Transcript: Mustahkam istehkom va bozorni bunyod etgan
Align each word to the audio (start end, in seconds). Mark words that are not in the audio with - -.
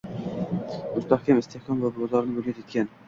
Mustahkam 0.95 1.41
istehkom 1.43 1.85
va 1.85 1.93
bozorni 1.99 2.39
bunyod 2.39 2.63
etgan 2.65 2.91